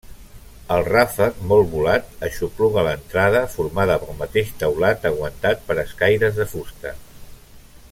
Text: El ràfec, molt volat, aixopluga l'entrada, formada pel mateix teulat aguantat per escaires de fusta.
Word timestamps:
El 0.75 0.85
ràfec, 0.93 1.35
molt 1.51 1.67
volat, 1.73 2.07
aixopluga 2.29 2.85
l'entrada, 2.87 3.43
formada 3.57 3.99
pel 4.05 4.17
mateix 4.23 4.51
teulat 4.65 5.07
aguantat 5.11 5.63
per 5.69 5.79
escaires 5.87 6.41
de 6.41 6.49
fusta. 6.57 6.97